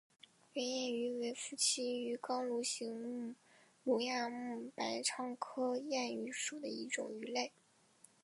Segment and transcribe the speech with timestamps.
[0.53, 3.35] 圆燕鱼为辐鳍鱼纲鲈形目
[3.83, 7.51] 鲈亚目白鲳科燕鱼属的一种鱼类。